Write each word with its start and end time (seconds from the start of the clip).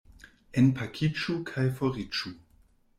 Enpakiĝu 0.61 1.37
kaj 1.53 1.69
foriĝu. 1.79 2.37